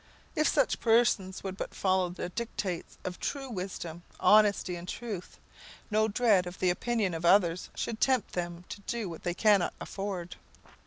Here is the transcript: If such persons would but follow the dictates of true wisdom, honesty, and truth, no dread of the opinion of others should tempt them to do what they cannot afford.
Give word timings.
If 0.35 0.47
such 0.47 0.79
persons 0.79 1.43
would 1.43 1.57
but 1.57 1.75
follow 1.75 2.09
the 2.09 2.29
dictates 2.29 2.97
of 3.05 3.19
true 3.19 3.51
wisdom, 3.51 4.01
honesty, 4.19 4.75
and 4.75 4.87
truth, 4.87 5.37
no 5.91 6.07
dread 6.07 6.47
of 6.47 6.57
the 6.57 6.71
opinion 6.71 7.13
of 7.13 7.23
others 7.23 7.69
should 7.75 8.01
tempt 8.01 8.31
them 8.33 8.65
to 8.69 8.81
do 8.81 9.07
what 9.07 9.21
they 9.21 9.35
cannot 9.35 9.75
afford. 9.79 10.37